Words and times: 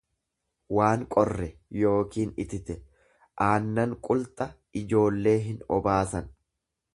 waan 0.75 1.01
qorre 1.15 1.49
yookiin 1.81 2.31
itite; 2.45 2.77
Aannan 3.49 3.93
qulxa 4.09 4.49
ijoollee 4.83 5.37
hinobaasan. 5.45 6.35